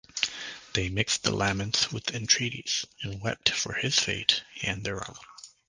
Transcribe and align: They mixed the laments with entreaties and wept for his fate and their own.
They 0.73 0.89
mixed 0.89 1.21
the 1.21 1.31
laments 1.31 1.91
with 1.91 2.09
entreaties 2.15 2.87
and 3.03 3.21
wept 3.21 3.49
for 3.49 3.73
his 3.73 3.99
fate 3.99 4.41
and 4.63 4.83
their 4.83 5.07
own. 5.07 5.15